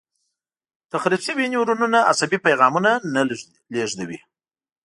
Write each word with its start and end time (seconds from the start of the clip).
تخریب 0.91 1.21
شوي 1.27 1.45
نیورونونه 1.51 1.99
عصبي 2.11 2.37
پیغامونه 2.47 2.91
نه 3.13 3.21
لېږدوي. 3.79 4.19